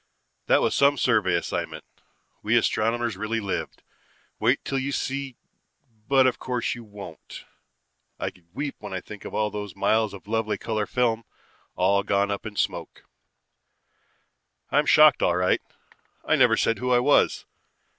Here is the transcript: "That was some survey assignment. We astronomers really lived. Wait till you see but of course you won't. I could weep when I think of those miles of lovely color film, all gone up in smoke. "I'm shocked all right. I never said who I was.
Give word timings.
"That 0.47 0.61
was 0.63 0.73
some 0.73 0.97
survey 0.97 1.35
assignment. 1.35 1.83
We 2.41 2.57
astronomers 2.57 3.17
really 3.17 3.39
lived. 3.39 3.83
Wait 4.39 4.65
till 4.65 4.79
you 4.79 4.91
see 4.91 5.37
but 6.07 6.25
of 6.25 6.39
course 6.39 6.73
you 6.73 6.83
won't. 6.83 7.45
I 8.17 8.31
could 8.31 8.47
weep 8.51 8.77
when 8.79 8.93
I 8.95 8.99
think 8.99 9.25
of 9.25 9.33
those 9.53 9.75
miles 9.75 10.15
of 10.15 10.27
lovely 10.27 10.57
color 10.57 10.87
film, 10.87 11.23
all 11.75 12.01
gone 12.01 12.31
up 12.31 12.47
in 12.47 12.55
smoke. 12.55 13.03
"I'm 14.71 14.87
shocked 14.87 15.21
all 15.21 15.35
right. 15.37 15.61
I 16.25 16.35
never 16.35 16.57
said 16.57 16.79
who 16.79 16.89
I 16.91 16.97
was. 16.97 17.45